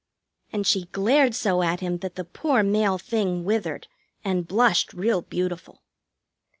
[0.51, 3.87] And she glared so at him that the poor male thing withered,
[4.25, 5.83] and blushed real beautiful.